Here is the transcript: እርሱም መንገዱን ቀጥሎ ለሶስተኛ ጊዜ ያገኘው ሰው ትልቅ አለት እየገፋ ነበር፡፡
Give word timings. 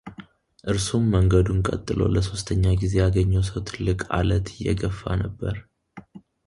እርሱም 0.71 1.03
መንገዱን 1.15 1.59
ቀጥሎ 1.67 1.99
ለሶስተኛ 2.15 2.63
ጊዜ 2.83 2.93
ያገኘው 3.03 3.43
ሰው 3.51 3.59
ትልቅ 3.69 3.99
አለት 4.19 4.47
እየገፋ 4.55 5.01
ነበር፡፡ 5.23 5.59